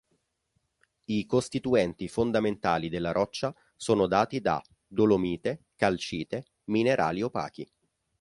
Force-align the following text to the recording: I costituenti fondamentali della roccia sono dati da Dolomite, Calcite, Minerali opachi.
I 1.05 1.25
costituenti 1.27 2.07
fondamentali 2.07 2.89
della 2.89 3.11
roccia 3.11 3.53
sono 3.75 4.07
dati 4.07 4.39
da 4.41 4.59
Dolomite, 4.87 5.65
Calcite, 5.75 6.47
Minerali 6.71 7.21
opachi. 7.21 7.71